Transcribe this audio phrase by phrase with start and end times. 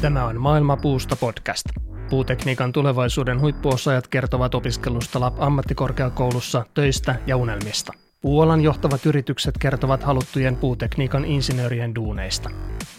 [0.00, 1.64] Tämä on Maailma puusta podcast.
[2.10, 7.92] Puutekniikan tulevaisuuden huippuosaajat kertovat opiskelusta LAP ammattikorkeakoulussa, töistä ja unelmista.
[8.20, 12.50] Puolan johtavat yritykset kertovat haluttujen puutekniikan insinöörien duuneista,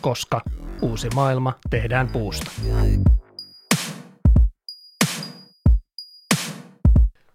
[0.01, 0.41] koska
[0.81, 2.51] uusi maailma tehdään puusta.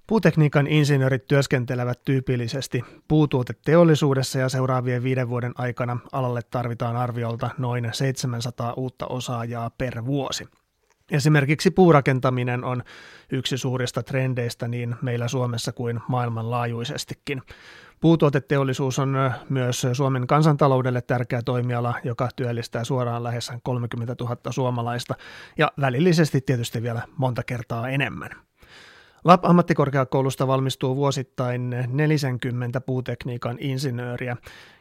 [0.07, 8.73] Puutekniikan insinöörit työskentelevät tyypillisesti puutuoteteollisuudessa ja seuraavien viiden vuoden aikana alalle tarvitaan arviolta noin 700
[8.73, 10.49] uutta osaajaa per vuosi.
[11.11, 12.83] Esimerkiksi puurakentaminen on
[13.33, 17.43] yksi suurista trendeistä niin meillä Suomessa kuin maailmanlaajuisestikin.
[18.01, 19.17] Puutuoteteollisuus on
[19.49, 25.15] myös Suomen kansantaloudelle tärkeä toimiala, joka työllistää suoraan lähes 30 000 suomalaista
[25.59, 28.31] ja välillisesti tietysti vielä monta kertaa enemmän.
[29.25, 34.37] LAP-ammattikorkeakoulusta valmistuu vuosittain 40 puutekniikan insinööriä.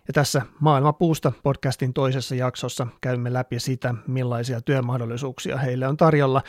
[0.08, 6.42] Ja tässä Maailma puusta podcastin toisessa jaksossa käymme läpi sitä, millaisia työmahdollisuuksia heille on tarjolla,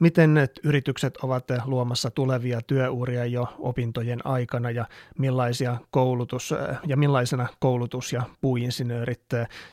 [0.00, 4.86] miten yritykset ovat luomassa tulevia työuria jo opintojen aikana ja
[5.18, 6.54] millaisia koulutus
[6.86, 9.24] ja millaisena koulutus- ja puuinsinöörit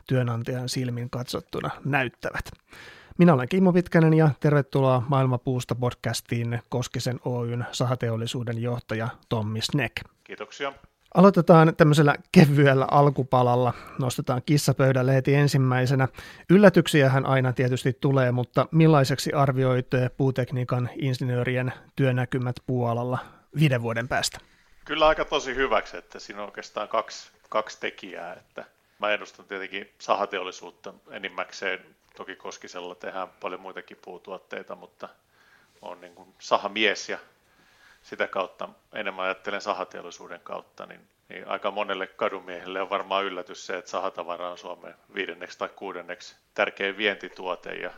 [0.07, 2.51] työnantajan silmin katsottuna näyttävät.
[3.19, 9.91] Minä olen Kimmo Pitkänen ja tervetuloa Maailmapuusta podcastiin Koskisen Oyn sahateollisuuden johtaja Tommi Snek.
[10.23, 10.73] Kiitoksia.
[11.13, 13.73] Aloitetaan tämmöisellä kevyellä alkupalalla.
[13.99, 16.07] Nostetaan kissapöydälle heti ensimmäisenä.
[16.49, 23.17] Yllätyksiähän aina tietysti tulee, mutta millaiseksi arvioit puutekniikan insinöörien työnäkymät puolalla
[23.59, 24.39] viiden vuoden päästä?
[24.85, 28.33] Kyllä aika tosi hyväksi, että siinä on oikeastaan kaksi, kaksi tekijää.
[28.33, 28.65] Että
[28.99, 35.09] mä ennustan tietenkin sahateollisuutta enimmäkseen Toki Koskisella tehdään paljon muitakin puutuotteita, mutta
[35.81, 37.17] on niin kuin sahamies ja
[38.01, 43.77] sitä kautta enemmän ajattelen sahateollisuuden kautta, niin, niin aika monelle kadumiehelle on varmaan yllätys se,
[43.77, 47.91] että sahatavara on Suomen viidenneksi tai kuudenneksi tärkein vientituote ja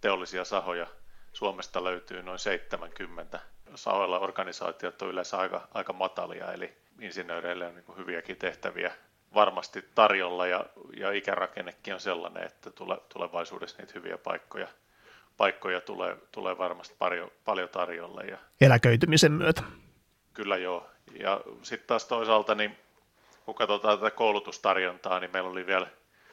[0.00, 0.86] teollisia sahoja
[1.32, 3.40] Suomesta löytyy noin 70.
[3.74, 8.92] Sahoilla organisaatiot on yleensä aika, aika matalia, eli insinööreille on niin hyviäkin tehtäviä
[9.34, 10.64] varmasti tarjolla ja,
[10.96, 14.68] ja ikärakennekin on sellainen, että tule, tulevaisuudessa niitä hyviä paikkoja,
[15.36, 18.22] paikkoja tulee, tulee varmasti paljon, paljon tarjolla.
[18.22, 19.62] Ja, Eläköitymisen myötä.
[20.34, 20.90] Kyllä joo.
[21.18, 22.78] Ja sitten taas toisaalta, niin
[23.44, 25.86] kun katsotaan tätä koulutustarjontaa, niin meillä oli vielä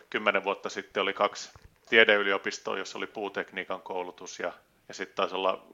[0.09, 1.51] kymmenen vuotta sitten oli kaksi
[1.89, 4.53] tiedeyliopistoa, jossa oli puutekniikan koulutus ja,
[4.87, 5.65] ja sitten taisi olla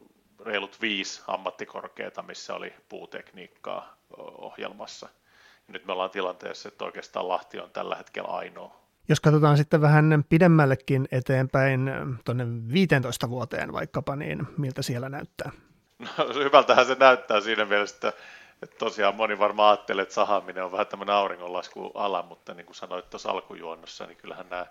[0.46, 5.10] reilut viisi ammattikorkeata, missä oli puutekniikkaa ohjelmassa–
[5.68, 8.86] nyt me ollaan tilanteessa, että oikeastaan Lahti on tällä hetkellä ainoa.
[9.10, 11.92] Jos katsotaan sitten vähän pidemmällekin eteenpäin,
[12.26, 15.52] tuonne 15 vuoteen vaikkapa, niin miltä siellä näyttää?
[16.00, 18.22] No, hyvältähän se näyttää siinä mielessä, että,
[18.64, 23.10] että tosiaan moni varmaan ajattelee, että sahaminen on vähän tämmöinen auringonlaskuala, mutta niin kuin sanoit
[23.10, 24.66] tuossa alkujuonnossa, niin kyllähän nämä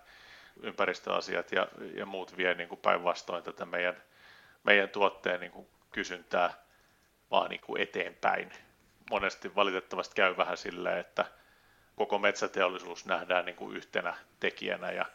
[0.61, 3.95] ympäristöasiat ja, ja muut vie niin kuin päinvastoin tätä meidän,
[4.63, 6.53] meidän tuotteen niin kuin kysyntää
[7.31, 8.51] vaan niin kuin eteenpäin
[9.09, 11.25] monesti valitettavasti käy vähän silleen, että
[11.95, 15.05] koko metsäteollisuus nähdään niin kuin yhtenä tekijänä ja,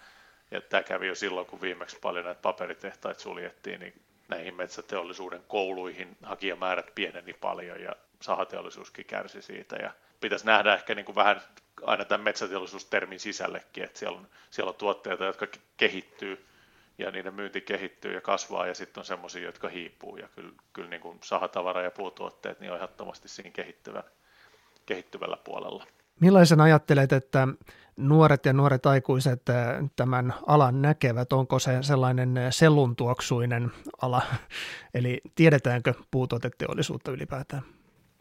[0.50, 6.16] ja tämä kävi jo silloin, kun viimeksi paljon näitä paperitehtaita suljettiin, niin näihin metsäteollisuuden kouluihin
[6.22, 9.76] hakijamäärät pieneni paljon ja sahateollisuuskin kärsi siitä.
[9.76, 9.90] Ja
[10.20, 11.40] pitäisi nähdä ehkä niin kuin vähän
[11.82, 15.46] aina tämän metsäteollisuustermin sisällekin, että siellä on, siellä on tuotteita, jotka
[15.76, 16.46] kehittyy
[17.00, 20.90] ja niiden myynti kehittyy ja kasvaa ja sitten on semmoisia, jotka hiipuu ja kyllä, kyllä
[20.90, 24.02] niin kuin sahatavara ja puutuotteet niin on ehdottomasti siinä kehittyvän,
[24.86, 25.86] kehittyvällä puolella.
[26.20, 27.48] Millaisen ajattelet, että
[27.96, 29.56] nuoret ja nuoret aikuiset eh,
[29.96, 31.32] tämän alan näkevät?
[31.32, 33.70] Onko se sellainen selluntuoksuinen
[34.02, 34.22] ala?
[34.94, 37.62] Eli tiedetäänkö puutuoteteollisuutta ylipäätään?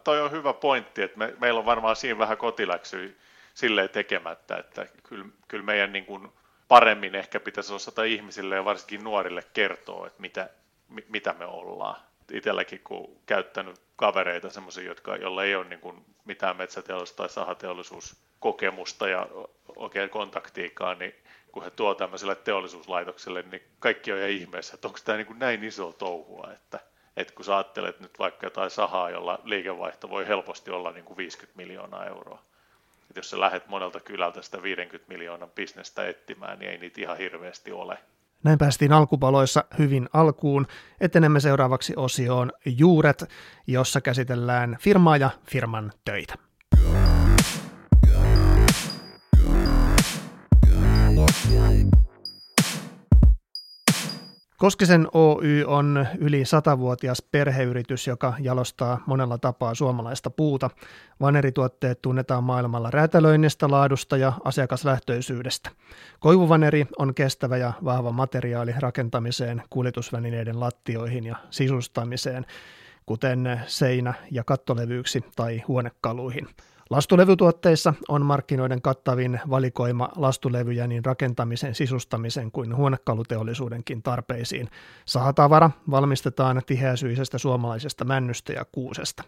[0.03, 3.09] Toi on hyvä pointti, että me, meillä on varmaan siinä vähän kotiläksyä
[3.53, 6.29] silleen tekemättä, että kyllä, kyllä meidän niin kuin
[6.69, 10.50] paremmin ehkä pitäisi osata ihmisille ja varsinkin nuorille kertoa, että mitä,
[11.09, 12.02] mitä me ollaan.
[12.31, 19.07] Itselläkin kun käyttänyt kavereita, semmoisia, jotka, joilla ei ole niin kuin mitään metsäteollisuus- tai sahateollisuuskokemusta
[19.07, 19.28] ja
[19.75, 21.16] oikein kontaktiikaan, niin
[21.51, 25.39] kun he tuovat tämmöiselle teollisuuslaitokselle, niin kaikki on ihan ihmeessä, että onko tämä niin kuin
[25.39, 26.80] näin iso touhua, että,
[27.18, 31.18] että kun sä ajattelet nyt vaikka jotain sahaa, jolla liikevaihto voi helposti olla niin kuin
[31.18, 32.44] 50 miljoonaa euroa,
[33.09, 37.17] että jos sä lähdet monelta kylältä sitä 50 miljoonan bisnestä etsimään, niin ei niitä ihan
[37.17, 37.97] hirveästi ole.
[38.44, 40.67] Näin päästiin alkupaloissa hyvin alkuun.
[41.01, 43.29] Etenemme seuraavaksi osioon Juuret,
[43.67, 46.35] jossa käsitellään firmaa ja firman töitä.
[54.59, 60.69] Koskisen Oy on yli satavuotias perheyritys, joka jalostaa monella tapaa suomalaista puuta.
[61.21, 65.69] Vanerituotteet tunnetaan maailmalla räätälöinnistä, laadusta ja asiakaslähtöisyydestä.
[66.19, 72.45] Koivuvaneri on kestävä ja vahva materiaali rakentamiseen, kuljetusvälineiden lattioihin ja sisustamiseen,
[73.06, 76.47] kuten seinä- ja kattolevyyksi tai huonekaluihin.
[76.89, 84.69] Lastulevytuotteissa on markkinoiden kattavin valikoima lastulevyjä niin rakentamisen, sisustamisen kuin huonekaluteollisuudenkin tarpeisiin.
[85.06, 89.24] Sahatavara valmistetaan tiheäsyisestä suomalaisesta männystä ja kuusesta.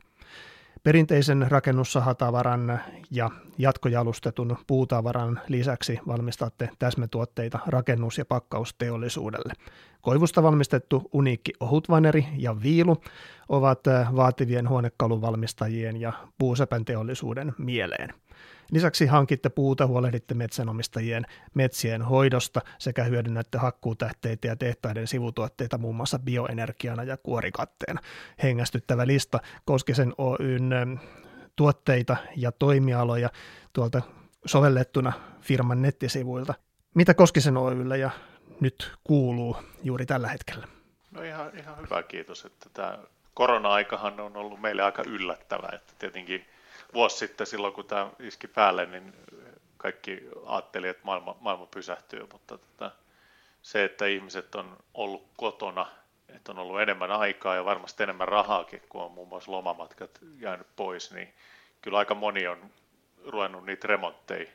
[0.84, 2.80] Perinteisen rakennussahatavaran
[3.12, 9.54] ja jatkojalustetun puutavaran lisäksi valmistatte täsmätuotteita rakennus- ja pakkausteollisuudelle.
[10.02, 12.98] Koivusta valmistettu uniikki ohutvaneri ja viilu
[13.50, 13.80] ovat
[14.16, 18.14] vaativien huonekaluvalmistajien ja puusepän teollisuuden mieleen.
[18.72, 26.20] Lisäksi hankitte puuta, huolehditte metsänomistajien metsien hoidosta sekä hyödynnätte hakkuutähteitä ja tehtaiden sivutuotteita muun muassa
[26.20, 28.02] bioenergiana ja kuorikatteena.
[28.44, 30.94] Hengästyttävä lista Koskisen Oyn ähm,
[31.56, 33.30] tuotteita ja toimialoja
[33.74, 34.02] tuolta
[34.46, 36.54] sovellettuna firman nettisivuilta.
[36.96, 38.10] Mitä Koskisen Oyllä ja
[38.62, 40.68] nyt kuuluu juuri tällä hetkellä?
[41.12, 42.46] No ihan, ihan hyvä, kiitos.
[42.46, 43.00] Että tämä
[43.34, 46.46] korona-aikahan on ollut meille aika yllättävä, että tietenkin
[46.94, 49.14] vuosi sitten silloin, kun tämä iski päälle, niin
[49.78, 52.92] kaikki ajatteli, että maailma, maailma pysähtyy, mutta tota,
[53.62, 55.88] se, että ihmiset on ollut kotona,
[56.30, 60.68] että on ollut enemmän aikaa ja varmasti enemmän rahaakin, kun on muun muassa lomamatkat jäänyt
[60.76, 61.34] pois, niin
[61.82, 62.72] kyllä aika moni on
[63.26, 64.52] ruvennut niitä remontteja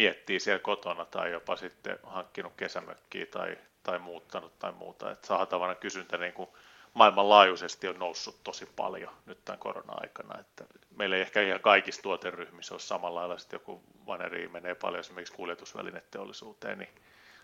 [0.00, 5.10] miettii siellä kotona tai jopa sitten hankkinut kesämökkiä tai, tai muuttanut tai muuta.
[5.10, 6.48] Että saatavana kysyntä niin kuin
[6.94, 10.40] maailmanlaajuisesti on noussut tosi paljon nyt tämän korona-aikana.
[10.40, 10.64] Että
[10.96, 15.34] meillä ei ehkä ihan kaikissa tuoteryhmissä ole samalla lailla, että joku vaneri menee paljon esimerkiksi
[15.34, 16.90] kuljetusvälineteollisuuteen, niin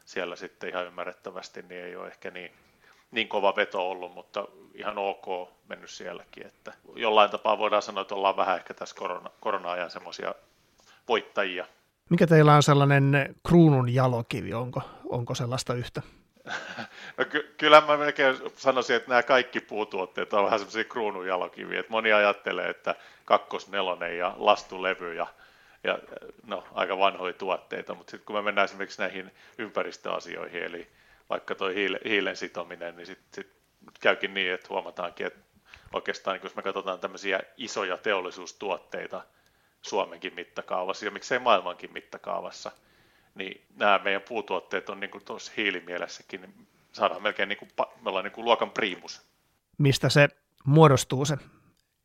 [0.04, 2.52] siellä sitten ihan ymmärrettävästi niin ei ole ehkä niin,
[3.10, 5.26] niin kova veto ollut, mutta ihan ok
[5.68, 6.46] mennyt sielläkin.
[6.46, 10.34] Että jollain tapaa voidaan sanoa, että ollaan vähän ehkä tässä korona, korona-ajan semmoisia
[11.08, 11.66] voittajia.
[12.10, 16.02] Mikä teillä on sellainen kruunun jalokivi, onko, onko sellaista yhtä?
[17.16, 21.80] No ky- kyllä mä melkein sanoisin, että nämä kaikki puutuotteet on vähän semmoisia kruununjalokiviä.
[21.80, 22.94] Että moni ajattelee, että
[23.24, 25.26] kakkosnelonen ja lastulevy ja,
[25.84, 25.98] ja
[26.46, 30.88] no, aika vanhoja tuotteita, mutta sitten kun me mennään esimerkiksi näihin ympäristöasioihin, eli
[31.30, 33.52] vaikka tuo hiile, hiilen sitominen, niin sitten sit
[34.00, 35.40] käykin niin, että huomataankin, että
[35.92, 39.22] oikeastaan niin jos me katsotaan tämmöisiä isoja teollisuustuotteita
[39.86, 42.72] Suomenkin mittakaavassa ja miksei maailmankin mittakaavassa–
[43.36, 48.08] niin nämä meidän puutuotteet on niin kuin tuossa hiilimielessäkin, niin saadaan melkein niin kuin, me
[48.08, 49.22] ollaan niin kuin luokan priimus.
[49.78, 50.28] Mistä se
[50.64, 51.36] muodostuu se,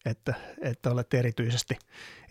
[0.06, 1.78] että, että olette erityisesti,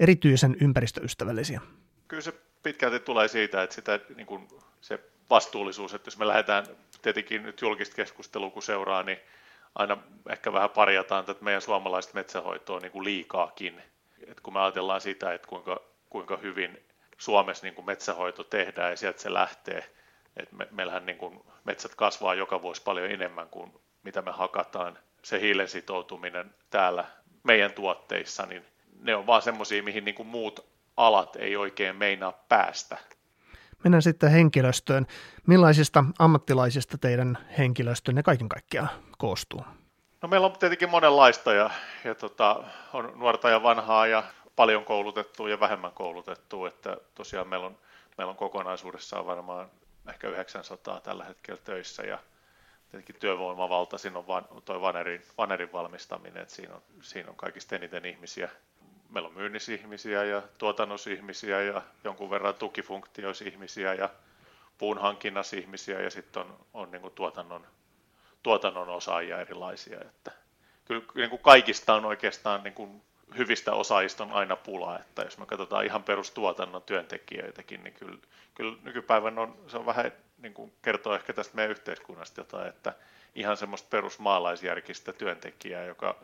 [0.00, 1.60] erityisen ympäristöystävällisiä?
[2.08, 2.32] Kyllä se
[2.62, 4.48] pitkälti tulee siitä, että sitä, niin kuin
[4.80, 4.98] se
[5.30, 6.66] vastuullisuus, että jos me lähdetään
[7.02, 9.18] tietenkin nyt julkista keskustelua kun seuraa, niin
[9.74, 9.96] aina
[10.28, 13.82] ehkä vähän parjataan tätä meidän suomalaista metsähoitoa niin kuin liikaakin.
[14.26, 15.80] Et kun me ajatellaan sitä, että kuinka,
[16.10, 16.84] kuinka hyvin
[17.18, 19.90] Suomessa niin kuin metsähoito tehdään ja sieltä se lähtee.
[20.36, 23.72] Et me, meillähän niin kuin metsät kasvaa joka vuosi paljon enemmän kuin
[24.02, 24.98] mitä me hakataan.
[25.22, 27.04] Se hiilen sitoutuminen täällä
[27.42, 28.64] meidän tuotteissa, niin
[29.00, 32.98] ne on vaan semmoisia, mihin niin kuin muut alat ei oikein meinaa päästä.
[33.84, 35.06] Mennään sitten henkilöstöön.
[35.46, 38.88] Millaisista ammattilaisista teidän henkilöstönne kaiken kaikkiaan
[39.18, 39.64] koostuu?
[40.22, 41.70] No meillä on tietenkin monenlaista ja,
[42.04, 44.24] ja tota, on nuorta ja vanhaa ja
[44.56, 47.78] paljon koulutettua ja vähemmän koulutettua, että tosiaan meillä on,
[48.18, 49.70] meillä on kokonaisuudessaan varmaan
[50.08, 52.18] ehkä 900 tällä hetkellä töissä ja
[52.90, 58.04] tietenkin työvoimavaltaisin on van, toi vanerin, vanerin valmistaminen, että siinä on, siinä on kaikista eniten
[58.04, 58.50] ihmisiä.
[59.10, 64.08] Meillä on myynnisihmisiä ja tuotannosihmisiä ja jonkun verran tukifunktioisihmisiä ja
[64.78, 65.00] puun
[65.56, 67.66] ihmisiä ja sitten on, on niin tuotannon,
[68.42, 70.00] tuotannon osaajia erilaisia.
[70.00, 70.32] Että
[70.84, 73.02] kyllä niin kuin kaikista on oikeastaan niin kuin
[73.38, 78.18] hyvistä osaajista on aina pula, että jos me katsotaan ihan perustuotannon työntekijöitäkin, niin kyllä,
[78.54, 82.94] kyllä nykypäivän on, se on vähän niin kuin kertoo ehkä tästä meidän yhteiskunnasta jotain, että
[83.34, 86.16] ihan semmoista perusmaalaisjärkistä työntekijää, joka,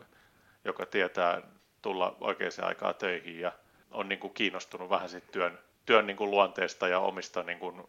[0.65, 1.41] joka tietää
[1.81, 3.51] tulla oikeaan aikaan töihin ja
[3.91, 7.83] on niin kuin kiinnostunut vähän sit työn, työn niin kuin luonteesta ja omista, niin kuin,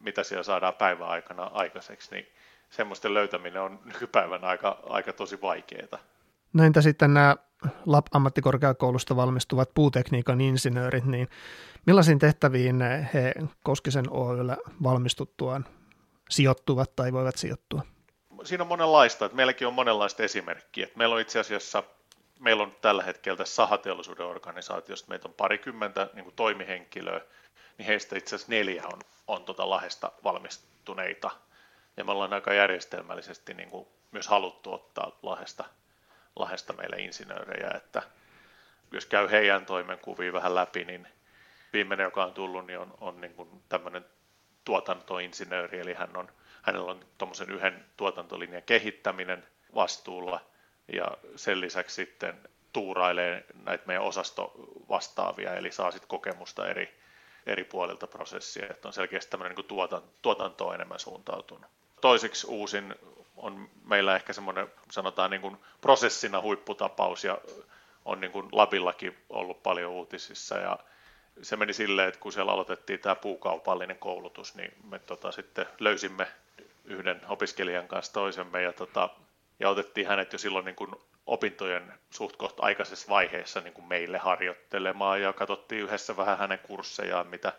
[0.00, 2.32] mitä siellä saadaan päivän aikana aikaiseksi, niin
[2.70, 5.98] semmoisten löytäminen on nykypäivän aika, aika tosi vaikeaa.
[6.52, 7.36] No entä sitten nämä
[7.86, 11.28] LAP-ammattikorkeakoulusta valmistuvat puutekniikan insinöörit, niin
[11.86, 12.80] millaisiin tehtäviin
[13.14, 15.64] he Koskisen Oyllä valmistuttuaan
[16.30, 17.82] sijoittuvat tai voivat sijoittua?
[18.44, 20.88] Siinä on monenlaista, että meilläkin on monenlaista esimerkkiä.
[20.96, 21.82] Meillä on itse asiassa,
[22.40, 27.20] meillä on tällä hetkellä tässä sahateollisuuden organisaatiosta, meitä on parikymmentä niin toimihenkilöä,
[27.78, 31.30] niin heistä itse asiassa neljä on, on tuota Lahesta valmistuneita
[31.96, 35.64] Ja me ollaan aika järjestelmällisesti niin kuin myös haluttu ottaa Lahesta,
[36.36, 38.02] Lahesta meille insinöörejä, että
[38.92, 41.08] jos käy heidän toimenkuvia vähän läpi, niin
[41.72, 44.04] viimeinen, joka on tullut, niin on, on niin kuin tämmöinen
[44.64, 46.28] tuotantoinsinööri, eli hän on,
[46.62, 50.40] hänellä on tuommoisen yhden tuotantolinjan kehittäminen vastuulla,
[50.92, 57.00] ja sen lisäksi sitten tuurailee näitä meidän osastovastaavia, eli saa sitten kokemusta eri,
[57.46, 61.70] eri puolilta prosessia, että on selkeästi tämmöinen niin tuotan, tuotantoon enemmän suuntautunut.
[62.06, 62.94] Toiseksi uusin
[63.36, 67.38] on meillä ehkä semmoinen, sanotaan niin kuin prosessina huipputapaus, ja
[68.04, 70.78] on niin kuin Labillakin ollut paljon uutisissa, ja
[71.42, 76.26] se meni silleen, että kun siellä aloitettiin tämä puukaupallinen koulutus, niin me tota, sitten löysimme
[76.84, 79.08] yhden opiskelijan kanssa toisemme ja, tota,
[79.60, 80.90] ja otettiin hänet jo silloin niin kuin
[81.26, 87.26] opintojen suht kohta aikaisessa vaiheessa niin kuin meille harjoittelemaan ja katsottiin yhdessä vähän hänen kurssejaan,
[87.26, 87.52] mitä,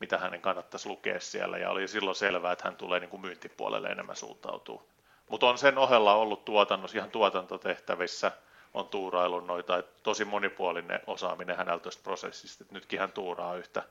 [0.00, 3.88] mitä hänen kannattaisi lukea siellä ja oli silloin selvää, että hän tulee niin kuin myyntipuolelle
[3.88, 4.88] enemmän suuntautuu.
[5.28, 8.32] Mutta on sen ohella ollut tuotannossa ihan tuotantotehtävissä–
[8.74, 13.82] on tuuraillut noita, että tosi monipuolinen osaaminen hänellä tuosta prosessista, että nytkin hän tuuraa yhtä,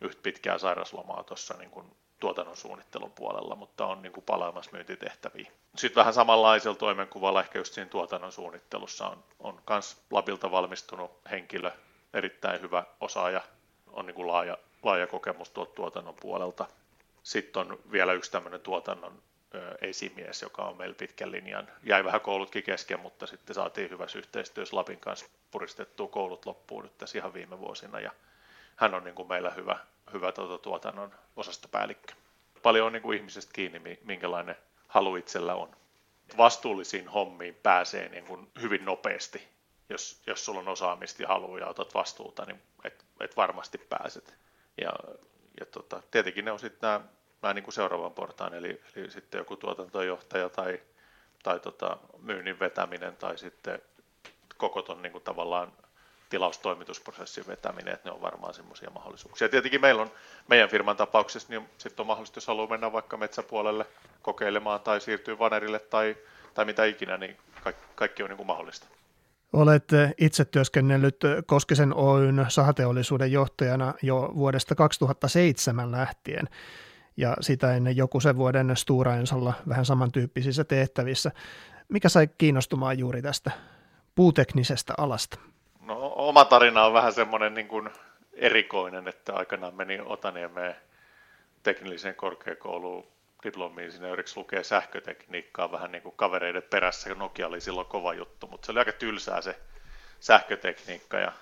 [0.00, 1.86] yhtä pitkää sairaslomaa tuossa niin kuin
[2.20, 5.50] tuotannon suunnittelun puolella, mutta on niin kuin palaamassa myyntitehtäviä.
[5.76, 11.70] Sitten vähän samanlaisella toimenkuvalla ehkä just siinä tuotannon suunnittelussa on, on kans Labilta valmistunut henkilö,
[12.14, 13.42] erittäin hyvä osaaja,
[13.86, 16.66] on niin kuin laaja, laaja kokemus tuolta tuotannon puolelta.
[17.22, 19.22] Sitten on vielä yksi tämmöinen tuotannon
[19.80, 21.68] esimies, joka on meillä pitkän linjan.
[21.82, 26.98] Jäi vähän koulutkin kesken, mutta sitten saatiin hyvässä yhteistyössä Lapin kanssa puristettua koulut loppuun nyt
[26.98, 28.00] tässä ihan viime vuosina.
[28.00, 28.10] Ja
[28.76, 29.78] hän on niin kuin meillä hyvä,
[30.12, 32.14] hyvä tuota, tuotannon osastopäällikkö.
[32.62, 34.56] Paljon on niin kuin ihmisestä kiinni, minkälainen
[34.88, 35.76] halu itsellä on.
[36.36, 39.48] Vastuullisiin hommiin pääsee niin kuin hyvin nopeasti.
[39.88, 44.34] Jos, jos sulla on osaamista ja haluaa ja otat vastuuta, niin et, et varmasti pääset.
[44.80, 44.92] Ja,
[45.60, 47.00] ja tota, tietenkin ne on sitten nämä
[47.42, 50.80] vähän niin kuin seuraavan portaan, eli, eli sitten joku tuotantojohtaja tai,
[51.42, 53.82] tai tota, myynnin vetäminen tai sitten
[54.56, 55.72] koko ton niin kuin tavallaan
[56.30, 59.48] tilaustoimitusprosessin vetäminen, että ne on varmaan semmoisia mahdollisuuksia.
[59.48, 60.10] Tietenkin meillä on
[60.48, 63.86] meidän firman tapauksessa, niin sitten on mahdollista, jos haluaa mennä vaikka metsäpuolelle
[64.22, 66.16] kokeilemaan tai siirtyä vanerille tai,
[66.54, 68.86] tai mitä ikinä, niin kaikki, kaikki on niin kuin mahdollista.
[69.52, 69.84] Olet
[70.18, 76.48] itse työskennellyt Koskisen Oyn sahateollisuuden johtajana jo vuodesta 2007 lähtien
[77.16, 78.76] ja sitä ennen joku sen vuoden
[79.18, 81.30] Ensolla vähän samantyyppisissä tehtävissä.
[81.88, 83.50] Mikä sai kiinnostumaan juuri tästä
[84.14, 85.38] puuteknisestä alasta?
[85.80, 87.90] No oma tarina on vähän semmoinen niin kuin
[88.32, 90.76] erikoinen, että aikanaan meni Otaniemeen
[91.62, 93.06] teknilliseen korkeakouluun
[93.42, 97.14] diplomi-insinööriksi lukee sähkötekniikkaa vähän niin kuin kavereiden perässä.
[97.14, 99.58] Nokia oli silloin kova juttu, mutta se oli aika tylsää se
[100.20, 101.32] sähkötekniikka ja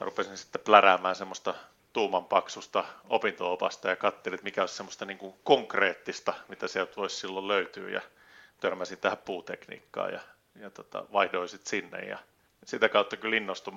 [0.00, 1.54] mä rupesin sitten pläräämään semmoista
[1.92, 7.16] tuuman paksusta opinto-opasta ja katselin, että mikä olisi semmoista niin kuin konkreettista, mitä sieltä voisi
[7.16, 7.90] silloin löytyä.
[7.90, 8.00] Ja
[8.60, 10.20] törmäsin tähän puutekniikkaan ja,
[10.56, 11.98] ja tota, vaihdoin sitten sinne.
[11.98, 12.18] Ja
[12.64, 13.74] sitä kautta kyllä innostui,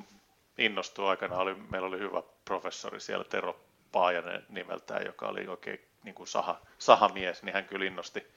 [0.57, 3.59] innostui aikana, oli, meillä oli hyvä professori siellä, Tero
[3.91, 8.27] Paajanen nimeltään, joka oli oikein niin kuin saha, sahamies, niin hän kyllä innosti,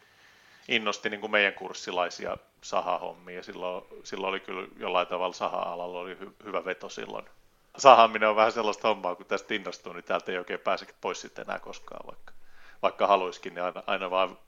[0.68, 3.42] innosti niin kuin meidän kurssilaisia sahahommia.
[3.42, 7.24] Silloin, silloin oli kyllä jollain tavalla saha-alalla oli hy, hyvä veto silloin
[7.78, 11.44] sahaminen on vähän sellaista hommaa, kun tästä innostuu, niin täältä ei oikein pääse pois sitten
[11.48, 12.32] enää koskaan, vaikka,
[12.82, 14.38] vaikka haluaisikin, niin aina, aina vaan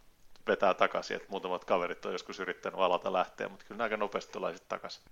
[0.46, 4.52] vetää takaisin, että muutamat kaverit on joskus yrittänyt alalta lähteä, mutta kyllä aika nopeasti tulee
[4.52, 5.02] sitten takaisin.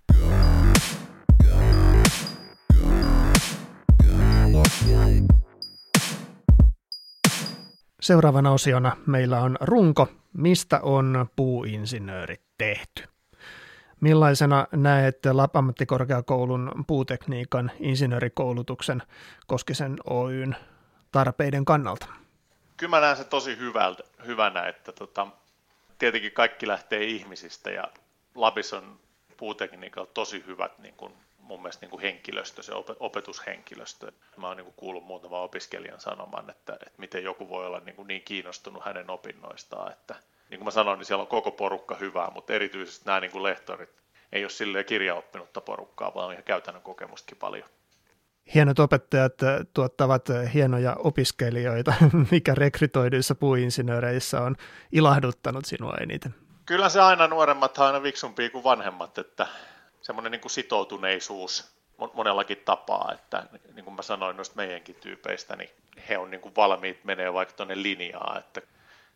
[8.09, 13.05] Seuraavana osiona meillä on runko, mistä on puuinsinöörit tehty.
[14.00, 19.03] Millaisena näet Lapammattikorkeakoulun puutekniikan insinöörikoulutuksen
[19.47, 20.57] Koskisen Oyn
[21.12, 22.07] tarpeiden kannalta?
[22.77, 25.27] Kyllä mä näen se tosi hyvältä, hyvänä, että tota,
[25.99, 27.85] tietenkin kaikki lähtee ihmisistä ja
[28.35, 29.00] Lapis on
[29.37, 31.12] puutekniikalla tosi hyvät niin kuin,
[31.49, 34.12] mun mielestä niin kuin henkilöstö, se opetushenkilöstö.
[34.37, 38.09] Mä oon niin kuullut muutaman opiskelijan sanoman, että, että miten joku voi olla niin, kuin
[38.09, 40.14] niin kiinnostunut hänen opinnoistaan, että
[40.50, 43.43] niin kuin mä sanoin, niin siellä on koko porukka hyvää, mutta erityisesti nämä niin kuin
[43.43, 43.90] lehtorit
[44.33, 47.69] ei ole silleen kirjaoppinutta porukkaa, vaan ihan käytännön kokemustakin paljon.
[48.55, 51.95] Hienot opettajat äh, tuottavat äh, hienoja opiskelijoita,
[52.31, 54.57] mikä rekrytoiduissa puuinsinööreissä on
[54.93, 56.35] ilahduttanut sinua eniten.
[56.67, 59.47] Kyllä se aina nuoremmat on aina viksumpia kuin vanhemmat, että
[60.09, 61.73] semmoinen niin kuin sitoutuneisuus
[62.15, 65.71] monellakin tapaa, että niin kuin mä sanoin noista meidänkin tyypeistä, niin
[66.09, 68.61] he on niin kuin valmiit menee vaikka tuonne linjaan, että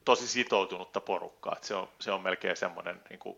[0.05, 1.53] tosi sitoutunutta porukkaa.
[1.53, 3.37] Että se, on, se on melkein semmoinen, niin kuin,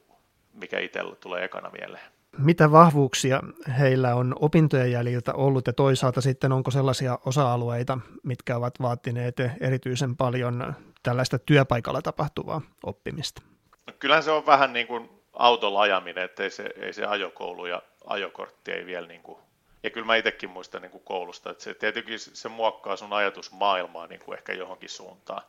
[0.52, 2.04] mikä itsellä tulee ekana mieleen.
[2.38, 3.40] Mitä vahvuuksia
[3.78, 10.16] heillä on opintojen jäljiltä ollut ja toisaalta sitten onko sellaisia osa-alueita, mitkä ovat vaatineet erityisen
[10.16, 13.42] paljon tällaista työpaikalla tapahtuvaa oppimista?
[13.86, 17.66] No kyllähän se on vähän niin kuin autolla ajaminen, että ei se, ei se ajokoulu
[17.66, 19.38] ja ajokortti ei vielä niin kuin
[19.84, 24.06] ja kyllä mä itsekin muistan niin kuin koulusta, että se tietenkin se muokkaa sun ajatusmaailmaa
[24.06, 25.42] niin kuin ehkä johonkin suuntaan.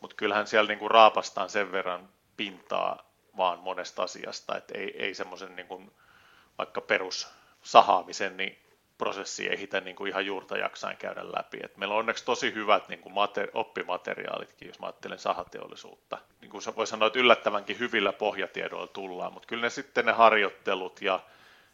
[0.00, 5.14] Mutta kyllähän siellä niin kuin raapastaan sen verran pintaa vaan monesta asiasta, että ei, ei
[5.14, 5.90] semmoisen niin kuin
[6.58, 8.58] vaikka perussahaamisen niin
[8.98, 11.58] prosessi ei hitä niin kuin ihan juurta jaksain käydä läpi.
[11.62, 16.18] Et meillä on onneksi tosi hyvät niin kuin mater- oppimateriaalitkin, jos mä ajattelen sahateollisuutta.
[16.40, 21.02] Niin kuin voi sanoa, että yllättävänkin hyvillä pohjatiedoilla tullaan, mutta kyllä ne sitten ne harjoittelut
[21.02, 21.20] ja,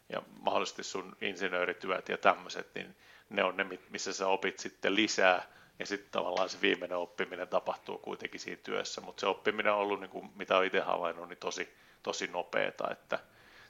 [0.09, 2.97] ja mahdollisesti sun insinöörityöt ja tämmöiset, niin
[3.28, 5.47] ne on ne, missä sä opit sitten lisää
[5.78, 10.00] ja sitten tavallaan se viimeinen oppiminen tapahtuu kuitenkin siinä työssä, mutta se oppiminen on ollut,
[10.00, 12.90] niin kuin, mitä olen itse havainnut, niin tosi, tosi nopeeta.
[12.90, 13.19] Että,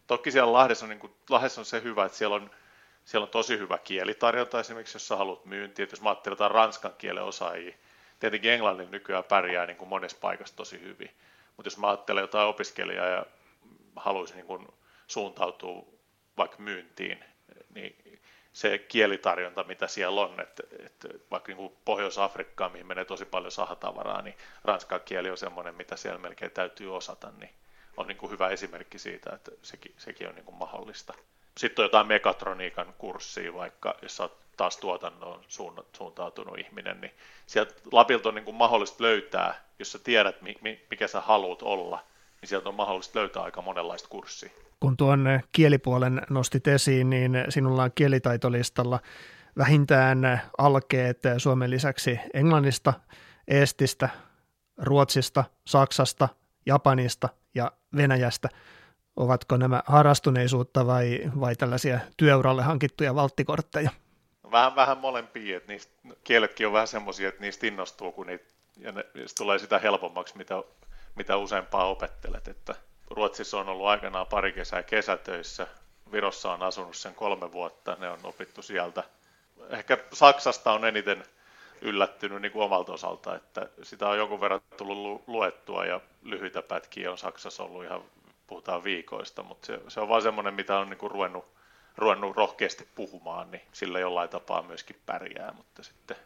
[0.07, 2.51] toki siellä Lahdessa on, niin kuin, Lahdessa on se hyvä, että siellä on,
[3.05, 6.95] siellä on tosi hyvä kielitarjonta esimerkiksi, jos sä haluat myyntiä, jos mä ajattelen jotain ranskan
[6.99, 7.75] kielen osaajia,
[8.21, 11.11] tietenkin englannin nykyään pärjää niin kuin monessa paikassa tosi hyvin,
[11.57, 13.27] mutta jos mä ajattelen jotain opiskelijaa ja
[13.97, 14.69] haluaisin niin kuin
[15.07, 15.87] suuntautua
[16.37, 17.25] vaikka myyntiin,
[17.75, 18.21] niin
[18.53, 24.23] se kielitarjonta, mitä siellä on, että, että vaikka niin Pohjois-Afrikkaan, mihin menee tosi paljon sahatavaraa,
[24.23, 27.51] niin ranskan kieli on semmoinen, mitä siellä melkein täytyy osata, niin
[27.97, 31.15] on niin kuin hyvä esimerkki siitä, että sekin, sekin on niin kuin mahdollista.
[31.59, 35.41] Sitten on jotain mekatroniikan kurssia, vaikka jos olet taas tuotannon
[35.97, 37.13] suuntautunut ihminen, niin
[37.47, 40.37] sieltä Lapilta on niin kuin mahdollista löytää, jos sä tiedät,
[40.91, 42.05] mikä sä haluat olla,
[42.41, 44.51] niin sieltä on mahdollista löytää aika monenlaista kurssia
[44.85, 49.01] kun tuon kielipuolen nostit esiin, niin sinulla on kielitaitolistalla
[49.59, 52.93] vähintään alkeet Suomen lisäksi englannista,
[53.49, 54.09] estistä,
[54.79, 56.29] ruotsista, saksasta,
[56.67, 58.49] japanista ja venäjästä.
[59.17, 63.91] Ovatko nämä harrastuneisuutta vai, vai tällaisia työuralle hankittuja valttikortteja?
[64.51, 65.93] Vähän, vähän molempia, että niistä,
[66.25, 68.45] kieletkin on vähän semmoisia, että niistä innostuu, kun niitä,
[68.77, 69.05] ja ne,
[69.37, 70.63] tulee sitä helpommaksi, mitä,
[71.15, 72.75] mitä useampaa opettelet, että
[73.11, 75.67] Ruotsissa on ollut aikanaan pari kesää kesätöissä.
[76.13, 79.05] Virossa on asunut sen kolme vuotta, ne on opittu sieltä.
[79.71, 81.25] Ehkä Saksasta on eniten
[81.83, 87.11] yllättynyt niin kuin omalta osalta, että sitä on jonkun verran tullut luettua ja lyhyitä pätkiä
[87.11, 88.03] on Saksassa ollut ihan,
[88.47, 91.45] puhutaan viikoista, mutta se, se on vaan semmoinen, mitä on niin kuin ruvennut,
[91.97, 96.17] ruvennut rohkeasti puhumaan, niin sillä jollain tapaa myöskin pärjää, mutta sitten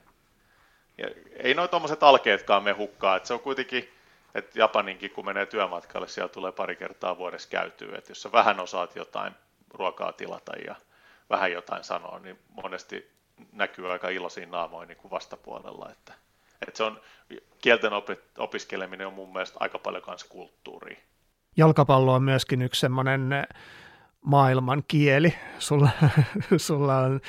[0.99, 3.99] ja ei noin tuommoiset alkeetkaan me hukkaa, että se on kuitenkin
[4.35, 8.61] että Japaninkin kun menee työmatkalle, siellä tulee pari kertaa vuodessa käytyä, että jos sä vähän
[8.61, 9.33] osaat jotain
[9.71, 10.75] ruokaa tilata ja
[11.31, 13.11] vähän jotain sanoa, niin monesti
[13.53, 16.13] näkyy aika iloisia naamoja niin kuin vastapuolella, että,
[16.63, 17.01] että se on,
[17.63, 17.93] kielten
[18.39, 20.99] opiskeleminen on mun mielestä aika paljon myös kulttuuria.
[21.59, 23.31] Jalkapallo on myöskin yksi semmoinen
[24.25, 25.35] maailman kieli.
[25.59, 25.89] Sulla,
[26.57, 27.21] sulla on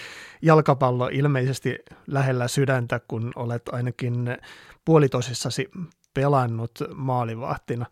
[0.41, 4.37] jalkapallo ilmeisesti lähellä sydäntä, kun olet ainakin
[4.85, 5.69] puolitosissasi
[6.13, 7.85] pelannut maalivahtina.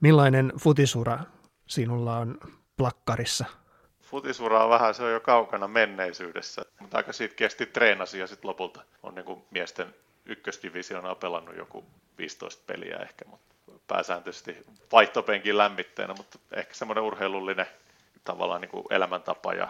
[0.00, 1.18] Millainen futisura
[1.66, 2.38] sinulla on
[2.76, 3.44] plakkarissa?
[4.02, 8.48] Futisura on vähän, se on jo kaukana menneisyydessä, mutta aika siitä kesti treenasi ja sitten
[8.48, 9.94] lopulta on niin kuin miesten
[10.26, 11.84] ykkösdivisioonaa pelannut joku
[12.18, 13.53] 15 peliä ehkä, mutta
[13.86, 14.56] pääsääntöisesti
[14.92, 17.66] vaihtopenkin lämmitteenä, mutta ehkä semmoinen urheilullinen
[18.24, 19.68] tavallaan niin kuin elämäntapa ja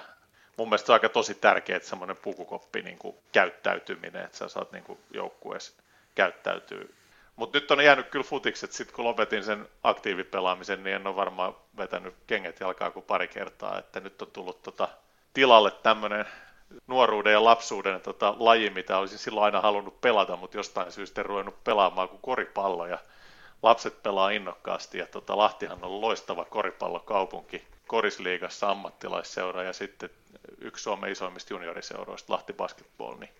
[0.56, 4.48] mun mielestä se on aika tosi tärkeää, että semmoinen pukukoppi niin kuin käyttäytyminen, että sä
[4.48, 5.82] saat niin kuin joukkueessa
[6.14, 6.94] käyttäytyy
[7.36, 11.54] mutta nyt on jäänyt kyllä futikset, sitten kun lopetin sen aktiivipelaamisen, niin en ole varmaan
[11.76, 14.88] vetänyt kengät jalkaa kuin pari kertaa, että nyt on tullut tota
[15.32, 16.24] tilalle tämmöinen
[16.86, 21.26] nuoruuden ja lapsuuden tota, laji, mitä olisin silloin aina halunnut pelata, mutta jostain syystä en
[21.26, 22.98] ruvennut pelaamaan kuin koripallo ja
[23.62, 30.10] lapset pelaa innokkaasti ja tota, Lahtihan on loistava koripallokaupunki, korisliigassa ammattilaisseura ja sitten
[30.58, 33.32] yksi Suomen isoimmista junioriseuroista, Lahti Basketball, niin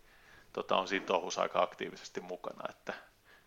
[0.53, 2.95] tota, on siinä touhussa aika aktiivisesti mukana, että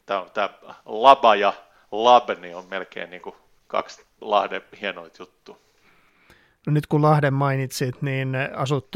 [0.05, 0.49] tämä on tämä
[0.85, 1.53] Laba ja
[1.91, 3.35] Lab, niin on melkein niin kuin
[3.67, 5.57] kaksi Lahden hienoit juttu.
[6.67, 8.87] No nyt kun Lahden mainitsit, niin asut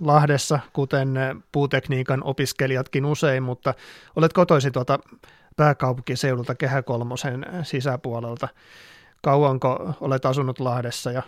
[0.00, 1.14] Lahdessa, kuten
[1.52, 3.74] puutekniikan opiskelijatkin usein, mutta
[4.16, 4.98] olet kotoisin tuota
[5.60, 8.48] pääkaupunkiseudulta Kehä Kolmosen sisäpuolelta.
[9.22, 11.22] Kauanko olet asunut Lahdessa ja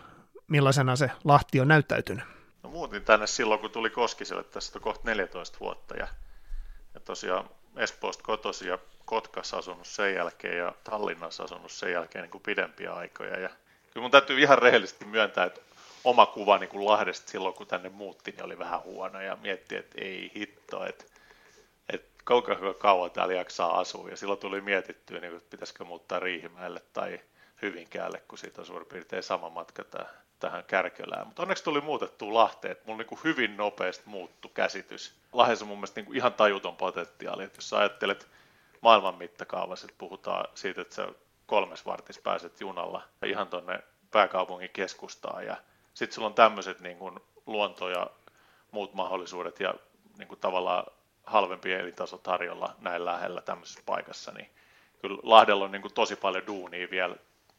[0.49, 2.25] millaisena se Lahti on näyttäytynyt?
[2.63, 6.09] No muutin tänne silloin, kun tuli Koskiselle tästä kohta 14 vuotta ja,
[6.95, 12.31] ja tosiaan Espoosta kotosi ja Kotkassa asunut sen jälkeen ja Tallinnassa asunut sen jälkeen niin
[12.31, 13.41] kuin pidempiä aikoja.
[13.41, 13.49] Ja
[13.93, 15.61] kyllä mun täytyy ihan rehellisesti myöntää, että
[16.05, 19.77] oma kuva niin kuin Lahdesta silloin, kun tänne muutti, niin oli vähän huono ja mietti,
[19.77, 21.05] että ei hitto, että,
[22.53, 24.09] että kauan täällä jaksaa asua.
[24.09, 27.21] Ja silloin tuli mietittyä, niin, että pitäisikö muuttaa Riihimäelle tai
[27.63, 29.85] Hyvinkäälle, kun siitä on suurin piirtein sama matka
[30.39, 31.27] tähän Kärkölään.
[31.27, 35.15] Mutta onneksi tuli muutettua Lahteen, mulla niin kuin hyvin nopeasti muuttu käsitys.
[35.33, 38.29] Lahdessa on mun mielestä niin kuin ihan tajuton potentiaali, että jos sä ajattelet
[38.81, 41.09] maailman mittakaavassa, että puhutaan siitä, että sä
[41.47, 43.81] kolmes vartis pääset junalla ihan tuonne
[44.11, 45.57] pääkaupungin keskustaan ja
[45.95, 48.11] sitten sulla on tämmöiset niin kuin luonto ja
[48.71, 49.75] muut mahdollisuudet ja
[50.19, 50.85] niin kuin tavallaan
[51.27, 54.51] halvempi elintaso tarjolla näin lähellä tämmöisessä paikassa, niin
[55.01, 57.17] kyllä Lahdella on niin kuin tosi paljon duunia vielä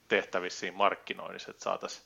[0.07, 2.05] tehtävissä siinä markkinoinnissa, että saataisiin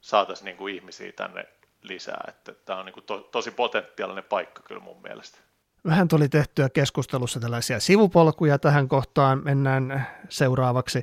[0.00, 1.44] saatais niin kuin ihmisiä tänne
[1.82, 2.24] lisää.
[2.28, 5.38] Että tämä on niin kuin to, tosi potentiaalinen paikka kyllä mun mielestä.
[5.86, 9.44] Vähän tuli tehtyä keskustelussa tällaisia sivupolkuja tähän kohtaan.
[9.44, 11.02] Mennään seuraavaksi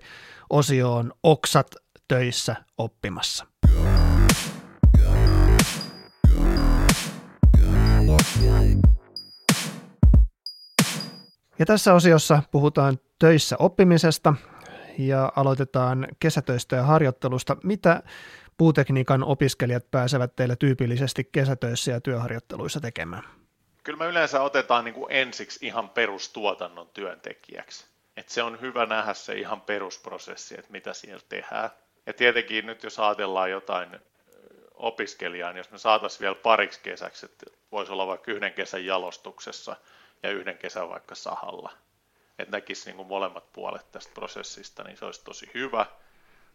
[0.49, 1.75] osioon Oksat
[2.07, 3.45] töissä oppimassa.
[11.59, 14.33] Ja tässä osiossa puhutaan töissä oppimisesta
[14.97, 17.57] ja aloitetaan kesätöistä ja harjoittelusta.
[17.63, 18.03] Mitä
[18.57, 23.23] puutekniikan opiskelijat pääsevät teille tyypillisesti kesätöissä ja työharjoitteluissa tekemään?
[23.83, 27.85] Kyllä me yleensä otetaan niin kuin ensiksi ihan perustuotannon työntekijäksi.
[28.17, 31.69] Et se on hyvä nähdä se ihan perusprosessi, että mitä siellä tehdään.
[32.05, 33.89] Ja tietenkin nyt jos ajatellaan jotain
[34.75, 39.75] opiskelijaa, niin jos me saataisiin vielä pariksi kesäksi, että voisi olla vaikka yhden kesän jalostuksessa
[40.23, 41.71] ja yhden kesän vaikka sahalla,
[42.39, 45.85] että näkisi niin kuin molemmat puolet tästä prosessista, niin se olisi tosi hyvä.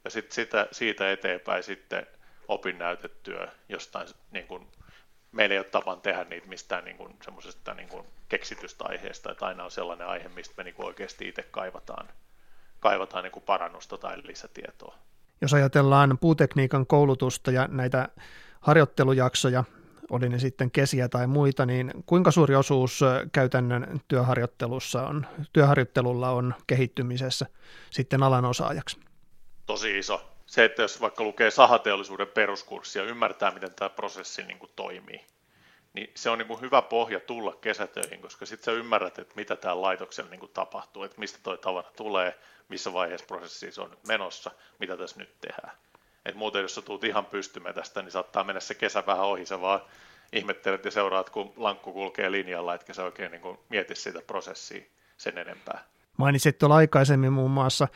[0.05, 2.07] Ja sitten sitä, siitä eteenpäin sitten
[2.48, 4.68] opinnäytetyö jostain, niin kuin,
[5.33, 9.46] meillä ei ole tapan tehdä niitä mistään niin kuin, semmoisesta niin kuin keksitystä aiheesta, että
[9.46, 12.09] aina on sellainen aihe, mistä me niin kuin oikeasti itse kaivataan,
[12.81, 14.94] kaivataan niin kuin parannusta tai lisätietoa.
[15.40, 18.09] Jos ajatellaan puutekniikan koulutusta ja näitä
[18.61, 19.64] harjoittelujaksoja,
[20.11, 23.01] oli ne sitten kesiä tai muita, niin kuinka suuri osuus
[23.33, 27.47] käytännön työharjoittelussa on, työharjoittelulla on kehittymisessä
[27.91, 29.01] sitten alan osaajaksi?
[29.67, 30.29] Tosi iso.
[30.47, 35.21] Se, että jos vaikka lukee sahateollisuuden peruskurssia ja ymmärtää, miten tämä prosessi niin kuin toimii,
[35.95, 39.57] niin se on niin kuin hyvä pohja tulla kesätöihin, koska sitten sä ymmärrät, että mitä
[39.57, 42.38] täällä laitoksella niin kuin tapahtuu, että mistä toi tavara tulee,
[42.69, 45.77] missä vaiheessa prosessi se on menossa, mitä tässä nyt tehdään.
[46.27, 49.47] Et muuten jos sä tuut ihan pystymään tästä, niin saattaa mennä se kesä vähän ohi,
[49.47, 49.81] sä vaan
[50.33, 54.83] ihmettelet ja seuraat, kun lankku kulkee linjalla, etkä sä oikein niin mieti sitä prosessia
[55.17, 55.85] sen enempää.
[56.17, 57.89] Mainitsit tuolla aikaisemmin muun muassa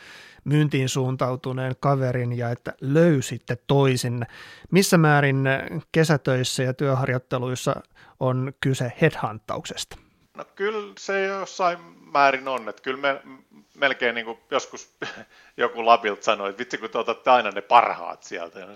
[0.45, 4.27] myyntiin suuntautuneen kaverin ja että löysitte toisin.
[4.71, 5.45] Missä määrin
[5.93, 7.83] kesätöissä ja työharjoitteluissa
[8.21, 10.06] on kyse headhuntauksesta?
[10.37, 11.79] No kyllä se jossain
[12.13, 13.23] määrin on, että kyllä me
[13.75, 14.97] melkein niin kuin joskus
[15.57, 18.67] joku labilta sanoi, että vitsi kun te otatte aina ne parhaat sieltä, ja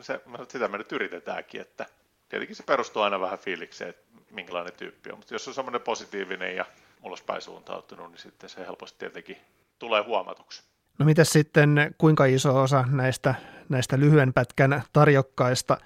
[0.00, 1.86] se, sitä me nyt yritetäänkin, että
[2.28, 6.56] tietenkin se perustuu aina vähän fiilikseen, että minkälainen tyyppi on, mutta jos on semmoinen positiivinen
[6.56, 6.64] ja
[7.02, 9.36] ulospäin suuntautunut, niin sitten se helposti tietenkin
[9.78, 10.62] tulee huomatuksi.
[10.98, 13.34] No mitä sitten, kuinka iso osa näistä,
[13.68, 15.78] näistä lyhyen pätkän tarjokkaista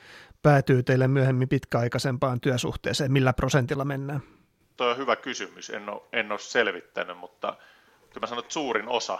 [0.42, 3.12] päätyy teille myöhemmin pitkäaikaisempaan työsuhteeseen?
[3.12, 4.22] Millä prosentilla mennään?
[4.76, 7.56] Tuo on hyvä kysymys, en ole, en ole selvittänyt, mutta
[8.08, 9.18] kyllä mä sanon, että suurin osa,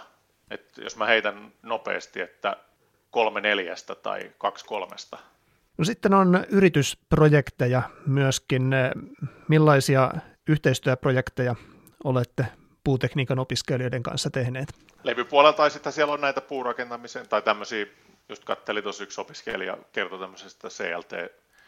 [0.51, 2.57] että jos mä heitän nopeasti, että
[3.11, 5.17] kolme neljästä tai kaksi kolmesta.
[5.77, 8.71] No sitten on yritysprojekteja myöskin.
[9.47, 10.11] Millaisia
[10.47, 11.55] yhteistyöprojekteja
[12.03, 12.45] olette
[12.83, 14.67] puutekniikan opiskelijoiden kanssa tehneet?
[15.03, 17.85] Levypuolella tai sitten siellä on näitä puurakentamisen tai tämmöisiä,
[18.29, 21.13] just katteli tuossa yksi opiskelija kertoi tämmöisestä CLT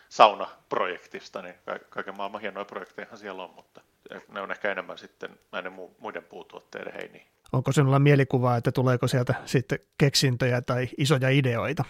[0.10, 1.56] saunaprojektista, niin
[1.90, 3.82] kaiken maailman hienoja projekteja siellä on, mutta
[4.32, 7.26] ne on ehkä enemmän sitten näiden muiden puutuotteiden heiniä.
[7.54, 11.86] Onko sinulla mielikuvaa, että tuleeko sieltä sitten keksintöjä tai isoja ideoita?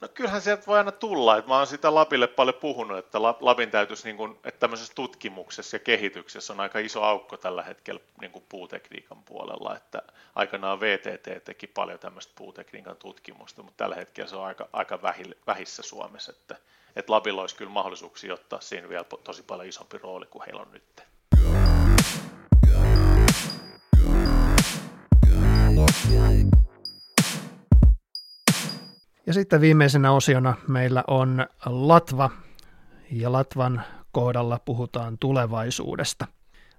[0.00, 1.36] No kyllähän sieltä voi aina tulla.
[1.36, 5.74] Että mä oon sitä Lapille paljon puhunut, että Lapin täytyisi, niin kuin, että tämmöisessä tutkimuksessa
[5.76, 9.76] ja kehityksessä on aika iso aukko tällä hetkellä niin kuin puutekniikan puolella.
[9.76, 10.02] Että
[10.34, 15.02] aikanaan VTT teki paljon tämmöistä puutekniikan tutkimusta, mutta tällä hetkellä se on aika, aika
[15.46, 16.32] vähissä Suomessa.
[16.32, 16.56] Että,
[16.96, 20.72] että Lapilla olisi kyllä mahdollisuuksia ottaa siinä vielä tosi paljon isompi rooli kuin heillä on
[20.72, 21.02] nyt.
[29.26, 32.30] Ja sitten viimeisenä osiona meillä on Latva,
[33.10, 36.26] ja Latvan kohdalla puhutaan tulevaisuudesta.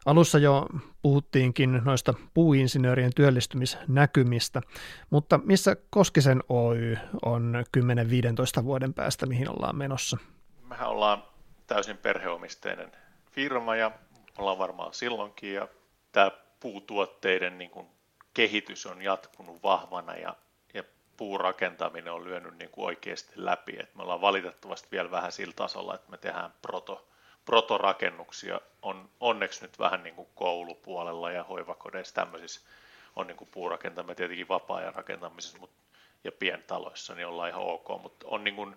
[0.06, 0.68] Alussa jo
[1.02, 4.62] puhuttiinkin noista puuinsinöörien työllistymisnäkymistä,
[5.10, 7.63] mutta missä Koskisen Oy on
[8.62, 10.18] 10-15 vuoden päästä, mihin ollaan menossa?
[10.70, 11.24] Mehän ollaan
[11.68, 12.92] täysin perheomisteinen
[13.32, 13.92] firma ja
[14.38, 15.68] ollaan varmaan silloinkin ja
[16.12, 17.88] tämä puutuotteiden niin kuin
[18.34, 20.36] kehitys on jatkunut vahvana ja
[21.18, 23.76] puurakentaminen on lyönyt niin kuin oikeasti läpi.
[23.80, 27.08] Et me ollaan valitettavasti vielä vähän sillä tasolla, että me tehdään proto,
[27.45, 28.62] protorakennuksia.
[28.82, 32.62] On onneksi nyt vähän niin kuin koulupuolella ja hoivakodeissa tämmöisissä
[33.15, 35.75] on niin kuin puurakentaminen tietenkin vapaa-ajan rakentamisessa mutta,
[36.23, 38.01] ja pientaloissa, niin ollaan ihan ok.
[38.01, 38.75] Mutta on niin kuin,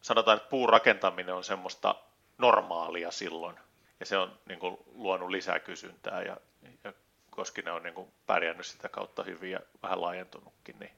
[0.00, 1.94] sanotaan, että puurakentaminen on semmoista
[2.38, 3.56] normaalia silloin
[4.00, 6.36] ja se on niin kuin luonut lisää kysyntää ja,
[6.84, 6.92] ja
[7.30, 10.92] koska ne on niin kuin pärjännyt sitä kautta hyvin ja vähän laajentunutkin, niin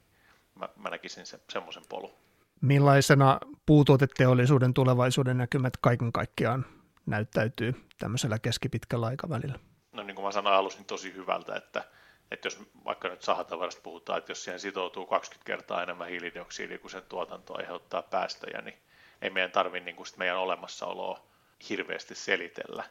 [0.54, 2.12] mä, mä näkisin se, semmoisen polun.
[2.60, 6.66] Millaisena puutuoteteollisuuden tulevaisuuden näkymät kaiken kaikkiaan
[7.06, 9.58] näyttäytyy tämmöisellä keskipitkällä aikavälillä?
[9.92, 11.84] No niin kuin mä sanoin alussa, niin tosi hyvältä, että,
[12.30, 16.90] että jos vaikka nyt sahatavarasta puhutaan, että jos siihen sitoutuu 20 kertaa enemmän hiilidioksidia kuin
[16.90, 18.78] sen tuotanto aiheuttaa päästöjä, niin
[19.22, 21.20] ei meidän tarvitse niin meidän olemassaoloa
[21.68, 22.84] hirveästi selitellä.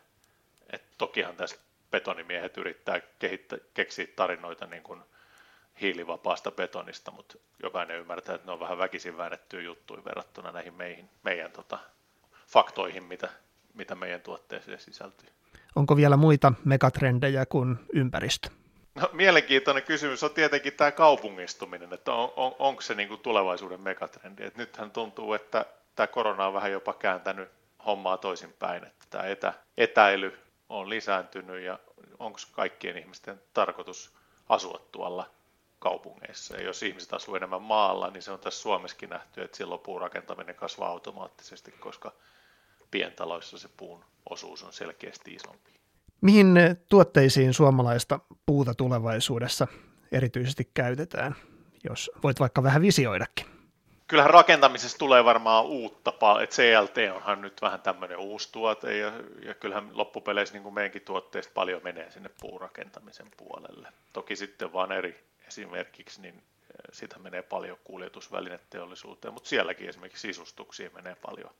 [0.73, 1.57] Et tokihan tässä
[1.91, 5.01] betonimiehet yrittää kehittää, keksiä tarinoita niin kuin
[5.81, 11.09] hiilivapaasta betonista, mutta jokainen ymmärtää, että ne on vähän väkisin väännettyä juttuja verrattuna näihin meihin,
[11.23, 11.79] meidän tota,
[12.47, 13.29] faktoihin, mitä,
[13.73, 15.29] mitä meidän tuotteeseen sisältyy.
[15.75, 18.49] Onko vielä muita megatrendejä kuin ympäristö?
[18.95, 23.81] No, mielenkiintoinen kysymys on tietenkin tämä kaupungistuminen, että on, on, onko se niin kuin tulevaisuuden
[23.81, 24.43] megatrendi.
[24.43, 27.49] Et nythän tuntuu, että tämä korona on vähän jopa kääntänyt
[27.85, 31.79] hommaa toisinpäin, että tämä etä, etäily on lisääntynyt ja
[32.19, 34.13] onko kaikkien ihmisten tarkoitus
[34.49, 35.29] asua tuolla
[35.79, 36.57] kaupungeissa.
[36.57, 40.55] Ja jos ihmiset asuu enemmän maalla, niin se on tässä Suomessakin nähty, että silloin puurakentaminen
[40.55, 42.11] kasvaa automaattisesti, koska
[42.91, 45.71] pientaloissa se puun osuus on selkeästi isompi.
[46.21, 46.55] Mihin
[46.89, 49.67] tuotteisiin suomalaista puuta tulevaisuudessa
[50.11, 51.35] erityisesti käytetään,
[51.83, 53.45] jos voit vaikka vähän visioidakin?
[54.07, 59.11] Kyllähän rakentamisessa tulee varmaan uutta, että CLT onhan nyt vähän tämmöinen uusi tuote ja,
[59.45, 63.87] ja kyllähän loppupeleissä niin kuin meidänkin tuotteista paljon menee sinne puurakentamisen puolelle.
[64.13, 66.43] Toki sitten vaan eri esimerkiksi, niin
[66.91, 71.51] sitä menee paljon kuljetusvälineteollisuuteen, mutta sielläkin esimerkiksi sisustuksia menee paljon,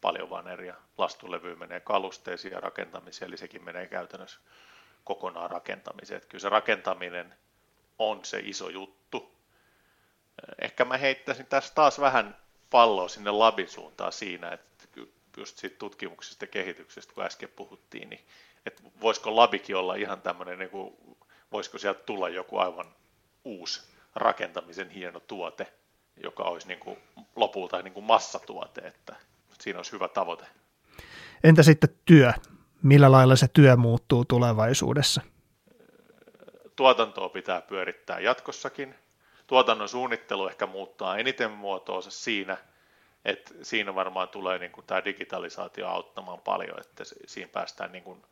[0.00, 0.74] paljon vaneria.
[0.98, 4.40] Lastulevy menee kalusteisiin ja rakentamiseen, eli sekin menee käytännössä
[5.04, 6.16] kokonaan rakentamiseen.
[6.16, 7.34] Että kyllä se rakentaminen
[7.98, 9.32] on se iso juttu.
[10.60, 12.36] Ehkä mä heittäisin tässä taas vähän
[12.70, 14.68] palloa sinne labin suuntaan siinä, että
[15.36, 18.26] just siitä tutkimuksesta ja kehityksestä, kun äsken puhuttiin, niin
[18.66, 20.96] että voisiko labikin olla ihan tämmöinen, niin kuin,
[21.52, 22.94] voisiko sieltä tulla joku aivan
[23.44, 23.82] uusi
[24.14, 25.72] rakentamisen hieno tuote,
[26.16, 26.98] joka olisi niin kuin
[27.36, 29.16] lopulta niin kuin massatuote, että
[29.60, 30.44] siinä olisi hyvä tavoite.
[31.44, 32.32] Entä sitten työ?
[32.82, 35.20] Millä lailla se työ muuttuu tulevaisuudessa?
[36.76, 38.94] Tuotantoa pitää pyörittää jatkossakin.
[39.46, 42.56] Tuotannon suunnittelu ehkä muuttaa eniten muotoonsa siinä,
[43.24, 48.22] että siinä varmaan tulee niin kuin tämä digitalisaatio auttamaan paljon, että siinä päästään niin kuin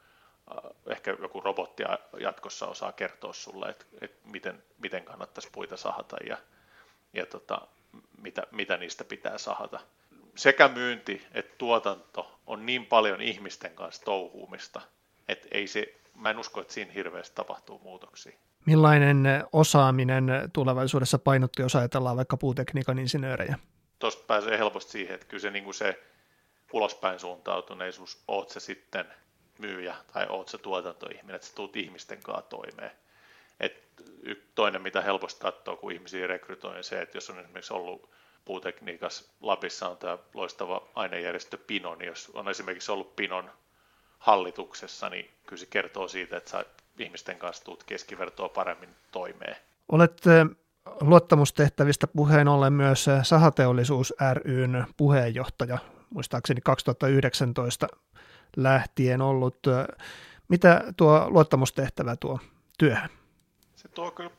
[0.50, 1.82] Äh, ehkä joku robotti
[2.20, 6.38] jatkossa osaa kertoa sulle, että, että miten, miten kannattaisi puita sahata ja,
[7.12, 7.60] ja tota,
[8.22, 9.80] mitä, mitä niistä pitää sahata.
[10.36, 14.80] Sekä myynti että tuotanto on niin paljon ihmisten kanssa touhuumista,
[15.28, 18.32] että ei se, mä en usko, että siinä hirveästi tapahtuu muutoksia.
[18.66, 23.58] Millainen osaaminen tulevaisuudessa painottuu, jos ajatellaan vaikka puutekniikan insinöörejä?
[23.98, 26.02] Tuosta pääsee helposti siihen, että kyllä se, niin kuin se
[26.72, 29.04] ulospäin suuntautuneisuus, oot se sitten–
[29.58, 32.90] myyjä tai oot se tuotantoihminen, että sä tuut ihmisten kanssa toimeen.
[33.60, 33.86] Et
[34.54, 38.10] toinen, mitä helposti katsoo, kun ihmisiä rekrytoi, on se, että jos on esimerkiksi ollut
[38.46, 43.50] puutekniikassa Lapissa on tämä loistava ainejärjestö Pino, niin jos on esimerkiksi ollut Pinon
[44.18, 46.64] hallituksessa, niin kyllä se kertoo siitä, että sä
[46.98, 49.56] ihmisten kanssa tuut keskivertoa paremmin toimeen.
[49.92, 50.22] Olet
[51.00, 55.78] luottamustehtävistä puheen ollen myös Sahateollisuus ryn puheenjohtaja.
[56.10, 57.86] Muistaakseni 2019
[58.56, 59.58] lähtien ollut.
[60.48, 62.38] Mitä tuo luottamustehtävä tuo
[62.78, 63.08] työhön?
[63.76, 64.30] Se tuo kyllä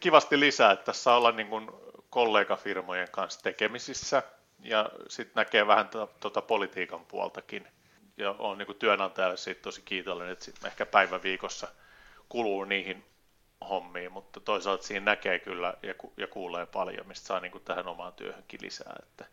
[0.00, 1.70] kivasti lisää, että tässä olla niin kuin
[2.10, 4.22] kollegafirmojen kanssa tekemisissä
[4.62, 5.88] ja sitten näkee vähän
[6.20, 7.68] tuota politiikan puoltakin.
[8.16, 11.68] Ja on niin työnantajalle siitä tosi kiitollinen, että sit ehkä päivän viikossa
[12.28, 13.04] kuluu niihin
[13.68, 17.64] hommiin, mutta toisaalta siinä näkee kyllä ja, ku, ja kuulee paljon, mistä saa niin kuin
[17.64, 18.96] tähän omaan työhönkin lisää.
[19.02, 19.24] Että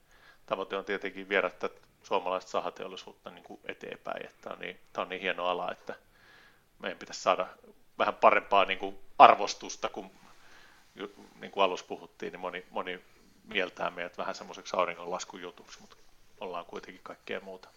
[0.46, 4.26] tavoite on tietenkin viedä tätä suomalaista sahateollisuutta niin kuin eteenpäin.
[4.26, 5.96] Että on niin, tämä on niin hieno ala, että
[6.80, 7.48] meidän pitäisi saada
[7.98, 10.12] vähän parempaa niin kuin arvostusta, kun
[11.42, 13.00] niin kuin alussa puhuttiin, niin moni, moni
[13.44, 15.96] mieltää meidät vähän semmoiseksi auringonlaskun jutuksi, mutta
[16.40, 17.70] ollaan kuitenkin kaikkea muuta.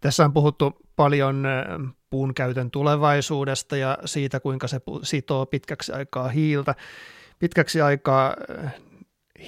[0.00, 1.46] Tässä on puhuttu paljon
[2.10, 6.74] puun käytön tulevaisuudesta ja siitä, kuinka se sitoo pitkäksi aikaa hiiltä.
[7.38, 8.34] Pitkäksi aikaa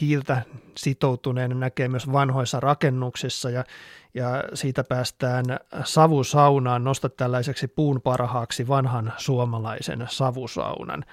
[0.00, 0.42] hiiltä
[0.76, 3.64] sitoutuneen näkee myös vanhoissa rakennuksissa ja,
[4.14, 5.44] ja siitä päästään
[5.84, 6.84] savusaunaan.
[6.84, 11.04] Nosta tällaiseksi puun parhaaksi vanhan suomalaisen savusaunan.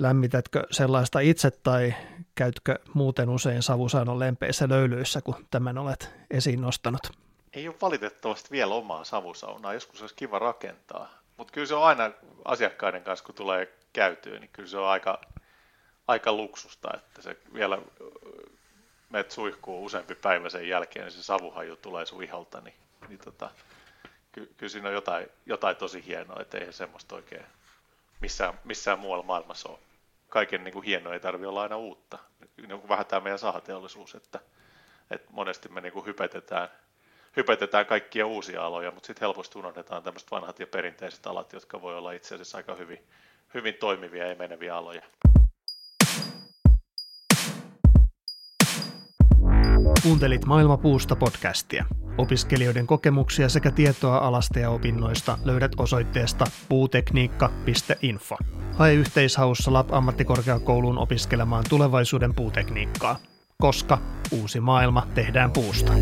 [0.00, 1.94] Lämmitätkö sellaista itse tai
[2.34, 7.00] käytkö muuten usein savusaunan lempeissä löylyissä, kun tämän olet esiin nostanut?
[7.52, 11.08] Ei ole valitettavasti vielä omaa savusaunaa, joskus olisi kiva rakentaa.
[11.36, 12.10] Mutta kyllä se on aina
[12.44, 15.20] asiakkaiden kanssa, kun tulee käytyä, niin kyllä se on aika
[16.08, 17.78] aika luksusta, että se vielä
[19.10, 22.74] meet suihkuu useampi päivä sen jälkeen, niin se savuhaju tulee sun iholta, niin,
[23.08, 23.50] niin tota,
[24.32, 27.46] ky, kyllä siinä on jotain, jotain tosi hienoa, että eihän semmoista oikein
[28.20, 29.78] missään, missään muualla maailmassa ole.
[30.28, 32.18] Kaiken niin kuin hienoa ei tarvitse olla aina uutta.
[32.56, 34.40] Niin kuin vähän tämä meidän sahateollisuus, että,
[35.10, 36.68] että monesti me niin kuin hypetetään,
[37.36, 41.98] hypetetään kaikkia uusia aloja, mutta sitten helposti unohdetaan tämmöiset vanhat ja perinteiset alat, jotka voi
[41.98, 43.06] olla itse asiassa aika hyvin,
[43.54, 45.02] hyvin toimivia ja meneviä aloja.
[50.02, 51.84] Kuuntelit Maailmapuusta podcastia.
[52.18, 58.36] Opiskelijoiden kokemuksia sekä tietoa alasta ja opinnoista löydät osoitteesta puutekniikka.info.
[58.74, 63.16] Hae yhteishaussa Lab-ammattikorkeakouluun opiskelemaan tulevaisuuden puutekniikkaa,
[63.58, 63.98] koska
[64.32, 65.92] uusi maailma tehdään puusta.